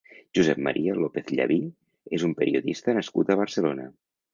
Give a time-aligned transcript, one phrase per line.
[0.37, 1.59] Josep Maria López Llaví
[2.21, 3.93] és un periodista nascut a Barcelona.